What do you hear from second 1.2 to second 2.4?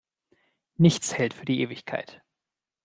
für die Ewigkeit.